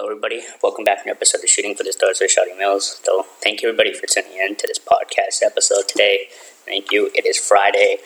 [0.00, 0.40] Hello, everybody.
[0.62, 3.02] Welcome back to an episode of Shooting for the Stars with Shotty Mills.
[3.04, 6.28] So, thank you, everybody, for tuning in to this podcast episode today.
[6.64, 7.10] Thank you.
[7.14, 7.98] It is Friday,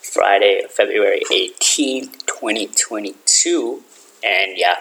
[0.00, 3.82] Friday, February 18th, 2022.
[4.22, 4.76] And yeah,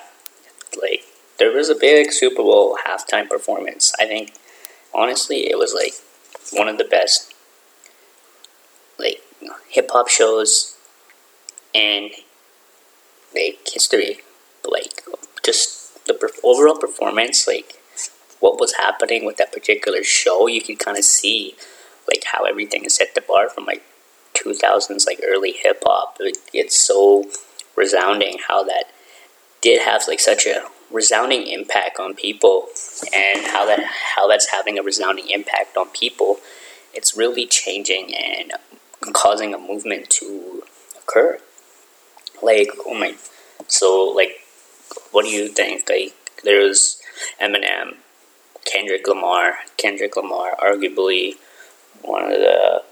[0.79, 1.01] like,
[1.39, 3.91] there was a big Super Bowl halftime performance.
[3.99, 4.35] I think,
[4.93, 5.95] honestly, it was like
[6.53, 7.33] one of the best,
[8.99, 9.23] like,
[9.67, 10.77] hip hop shows
[11.73, 12.11] in,
[13.33, 14.19] like, history.
[14.63, 15.01] Like,
[15.43, 15.80] just
[16.11, 17.75] the per- overall performance, like
[18.39, 21.55] what was happening with that particular show, you can kind of see
[22.07, 23.83] like how everything is set the bar from like
[24.33, 26.17] 2000s like early hip hop.
[26.19, 27.25] It, it's so
[27.75, 28.85] resounding how that
[29.61, 32.67] did have like such a resounding impact on people
[33.13, 33.79] and how that
[34.15, 36.37] how that's having a resounding impact on people
[36.93, 38.51] it's really changing and
[39.13, 40.63] causing a movement to
[41.01, 41.39] occur
[42.43, 43.15] like oh my
[43.67, 44.40] so like
[45.11, 45.89] what do you think?
[45.89, 46.13] Like,
[46.43, 47.01] there's
[47.41, 47.95] Eminem,
[48.65, 49.55] Kendrick Lamar.
[49.77, 51.33] Kendrick Lamar, arguably
[52.01, 52.83] one of the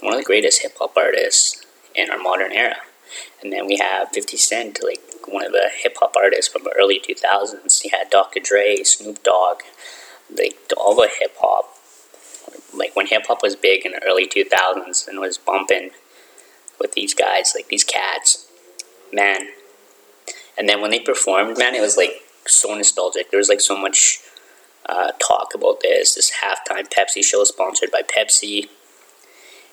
[0.00, 1.64] one of the greatest hip hop artists
[1.94, 2.76] in our modern era.
[3.42, 6.74] And then we have 50 Cent, like one of the hip hop artists from the
[6.78, 7.84] early 2000s.
[7.84, 8.40] You had Dr.
[8.40, 9.62] Dre, Snoop Dogg,
[10.30, 11.72] like all the hip hop.
[12.74, 15.90] Like when hip hop was big in the early 2000s and was bumping
[16.78, 18.46] with these guys, like these cats,
[19.12, 19.48] man,
[20.58, 23.30] and then when they performed, man, it was like so nostalgic.
[23.30, 24.20] There was like so much
[24.88, 26.14] uh, talk about this.
[26.14, 28.68] This halftime Pepsi show sponsored by Pepsi.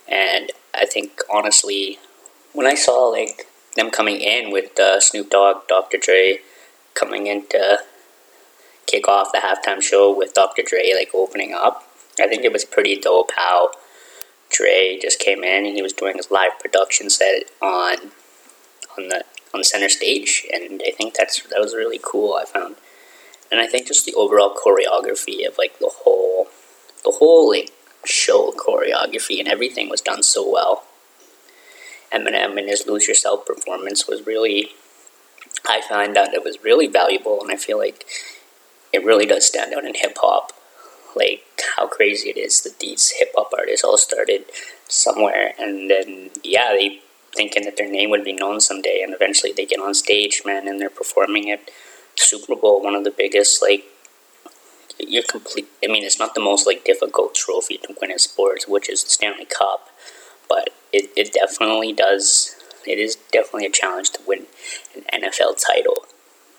[0.08, 2.00] And I think honestly,
[2.52, 5.98] when I saw like them coming in with uh, Snoop Dogg, Dr.
[5.98, 6.40] Dre
[6.94, 7.80] coming in to
[8.86, 10.64] kick off the halftime show with Dr.
[10.64, 11.88] Dre like opening up,
[12.20, 13.72] I think it was pretty dope how
[14.50, 18.12] Dre just came in and he was doing his live production set on
[18.98, 19.24] on the
[19.54, 22.38] on center stage, and I think that's that was really cool.
[22.40, 22.76] I found,
[23.52, 26.48] and I think just the overall choreography of like the whole,
[27.04, 27.72] the whole like
[28.06, 30.86] show choreography and everything was done so well.
[32.12, 34.70] Eminem and his "Lose Yourself" performance was really,
[35.68, 38.06] I find that it was really valuable, and I feel like
[38.92, 40.52] it really does stand out in hip hop.
[41.16, 41.44] Like
[41.78, 44.46] how crazy it is that these hip hop artists all started
[44.88, 47.02] somewhere, and then yeah, they
[47.36, 50.68] thinking that their name would be known someday, and eventually they get on stage, man,
[50.68, 51.70] and they're performing at
[52.16, 53.86] Super Bowl, one of the biggest like
[55.00, 55.68] you're complete.
[55.84, 59.04] I mean, it's not the most like difficult trophy to win in sports, which is
[59.04, 59.90] the Stanley Cup,
[60.48, 62.56] but it, it definitely does.
[62.86, 64.46] It is definitely a challenge to win
[64.96, 66.06] an NFL title.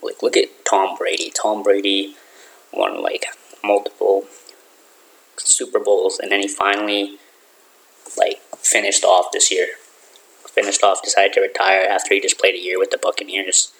[0.03, 1.31] Like, look at Tom Brady.
[1.31, 2.17] Tom Brady
[2.73, 3.27] won like
[3.63, 4.25] multiple
[5.37, 7.19] Super Bowls, and then he finally
[8.19, 9.69] like finished off this year
[10.49, 13.73] finished off, decided to retire after he just played a year with the Buccaneers.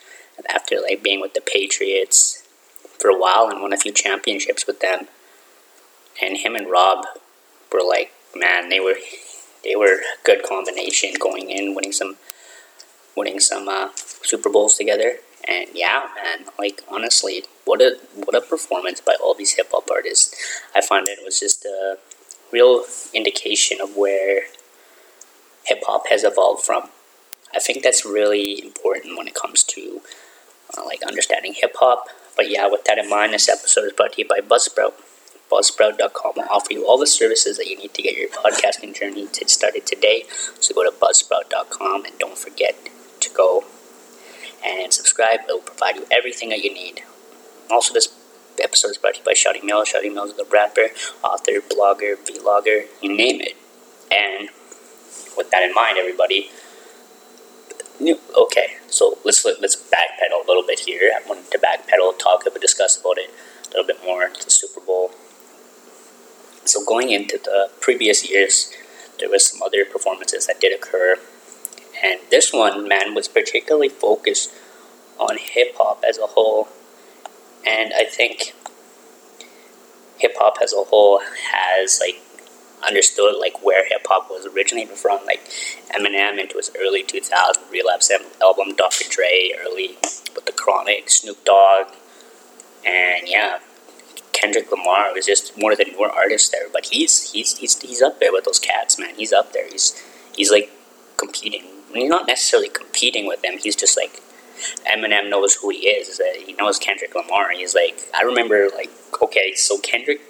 [0.49, 2.43] After like being with the Patriots
[2.99, 5.07] for a while and won a few championships with them.
[6.21, 7.07] And him and Rob
[7.73, 8.97] were like, man, they were
[9.63, 12.17] they were a good combination going in, winning some
[13.17, 15.19] winning some uh, Super Bowls together.
[15.47, 19.91] And yeah, man, like honestly, what a what a performance by all these hip hop
[19.91, 20.35] artists.
[20.75, 21.99] I find it was just a
[22.53, 24.43] real indication of where
[25.65, 26.89] hip hop has evolved from.
[27.55, 30.01] I think that's really important when it comes to
[30.77, 32.07] uh, like understanding hip hop.
[32.37, 34.95] But yeah, with that in mind, this episode is brought to you by Buzzsprout.
[35.51, 39.29] Buzzsprout.com will offer you all the services that you need to get your podcasting journey
[39.47, 40.25] started today.
[40.59, 42.77] So go to buzzsprout.com and don't forget
[43.21, 43.65] to go
[44.65, 45.41] and subscribe.
[45.49, 47.03] It will provide you everything that you need.
[47.71, 48.09] Also, this
[48.61, 49.93] episode is brought to you by Shotty Mills.
[49.93, 50.89] Shotty Mills is a rapper,
[51.23, 53.57] author, blogger, vlogger, you name it.
[54.11, 54.49] And
[55.37, 56.51] with that in mind, everybody.
[58.37, 61.13] Okay, so let's let's backpedal a little bit here.
[61.15, 63.31] I wanted to backpedal, talk about, discuss about it
[63.67, 64.29] a little bit more.
[64.29, 65.13] The Super Bowl.
[66.65, 68.73] So going into the previous years,
[69.21, 71.19] there was some other performances that did occur,
[72.03, 74.51] and this one, man, was particularly focused
[75.19, 76.69] on hip hop as a whole,
[77.65, 78.55] and I think
[80.19, 81.21] hip hop as a whole
[81.53, 82.21] has like
[82.87, 85.45] understood like where hip hop was originated from, like
[85.91, 88.11] Eminem into his early 2000 relapse
[88.43, 89.05] album, Dr.
[89.09, 89.97] Dre, early
[90.35, 91.89] with the Chronic, Snoop Dogg,
[92.87, 93.59] and yeah,
[94.33, 96.69] Kendrick Lamar was just one of the newer artists there.
[96.73, 99.15] But he's he's he's he's up there with those cats, man.
[99.17, 99.69] He's up there.
[99.71, 100.01] He's
[100.37, 100.71] he's like
[101.17, 101.65] competing.
[101.93, 103.59] He's not necessarily competing with them.
[103.59, 104.21] He's just like
[104.87, 106.21] Eminem knows who he is.
[106.45, 107.51] He knows Kendrick Lamar.
[107.51, 108.91] He's like I remember like
[109.23, 110.21] okay, so Kendrick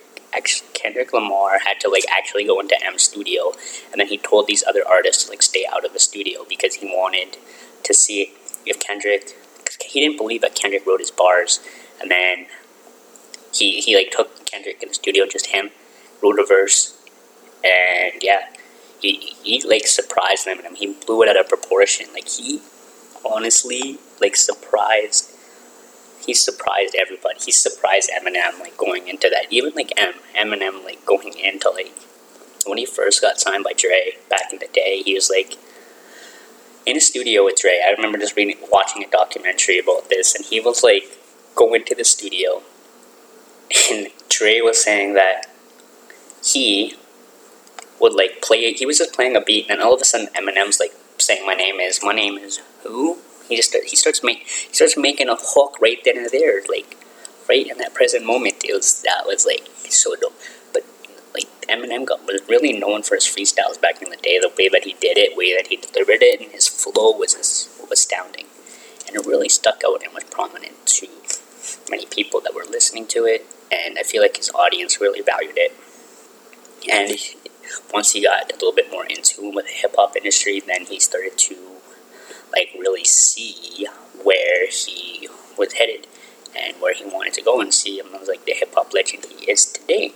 [0.41, 3.53] Kendrick Lamar had to like actually go into M Studio,
[3.93, 6.77] and then he told these other artists to like stay out of the studio because
[6.77, 7.37] he wanted
[7.83, 8.35] to see
[8.67, 9.37] if Kendrick.
[9.81, 11.61] He didn't believe that Kendrick wrote his bars,
[12.01, 12.47] and then
[13.53, 15.71] he he like took Kendrick in the studio, just him,
[16.23, 17.01] wrote a verse,
[17.65, 18.49] and yeah,
[19.01, 20.77] he he like surprised Eminem.
[20.77, 22.07] He blew it out of proportion.
[22.13, 22.61] Like he
[23.25, 25.31] honestly like surprised.
[26.27, 27.39] He surprised everybody.
[27.45, 29.47] He surprised Eminem like going into that.
[29.51, 29.93] Even like
[30.35, 31.93] Eminem like going into like
[32.67, 35.03] when he first got signed by Dre back in the day.
[35.05, 35.59] He was like
[36.87, 37.81] in a studio with Dre.
[37.87, 41.19] I remember just reading, watching a documentary about this, and he was like
[41.55, 42.63] going to the studio,
[43.91, 45.47] and Dre was saying that
[46.45, 46.95] he
[48.01, 48.73] would like play.
[48.73, 51.55] He was just playing a beat, and all of a sudden Eminem's like saying, "My
[51.55, 53.19] name is, my name is who?"
[53.49, 56.97] He just he starts make he starts making a hook right then and there, like
[57.49, 58.65] right in that present moment.
[58.65, 60.39] It was that was like so dope.
[60.73, 60.85] But
[61.35, 64.39] like Eminem got was really known for his freestyles back in the day.
[64.39, 67.35] The way that he did it, way that he delivered it, and his flow was
[67.35, 68.47] just astounding,
[69.07, 71.09] and it really stuck out and was prominent to
[71.91, 73.47] many people that were listening to it.
[73.73, 75.73] And I feel like his audience really valued it.
[76.91, 77.19] And
[77.93, 80.87] once he got a little bit more in tune with the hip hop industry, then
[80.87, 81.57] he started to
[82.57, 83.87] like really see
[84.23, 85.29] where he
[85.59, 86.07] was headed
[86.57, 89.25] and where he wanted to go and see him as like the hip hop legend
[89.25, 90.13] he is today.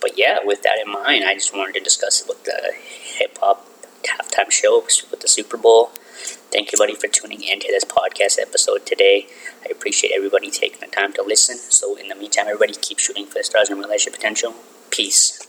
[0.00, 3.66] But yeah, with that in mind, I just wanted to discuss what the hip hop
[4.04, 5.90] halftime show with the Super Bowl.
[6.52, 9.26] Thank you, buddy, for tuning in to this podcast episode today.
[9.64, 11.56] I appreciate everybody taking the time to listen.
[11.58, 14.54] So, in the meantime, everybody keep shooting for the stars and realize your potential.
[14.90, 15.46] Peace.